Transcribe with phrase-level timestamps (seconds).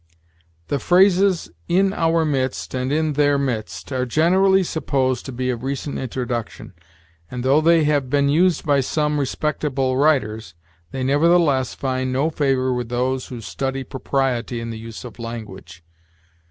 [0.69, 5.61] The phrases in our midst and in their midst are generally supposed to be of
[5.61, 6.73] recent introduction;
[7.29, 10.55] and, though they have been used by some respectable writers,
[10.89, 15.83] they nevertheless find no favor with those who study propriety in the use of language.